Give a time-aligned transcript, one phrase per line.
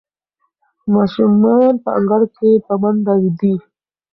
[0.93, 3.53] ماشومان په انګړ کې په منډو دي.